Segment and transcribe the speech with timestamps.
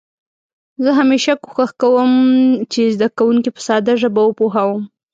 [0.83, 2.11] زه همېشه کوښښ کوم
[2.71, 4.81] چې زده کونکي په ساده ژبه وپوهوم.